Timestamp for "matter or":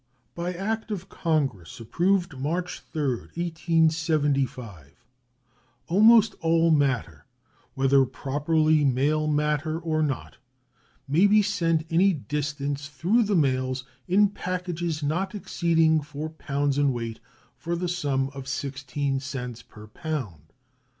9.27-10.01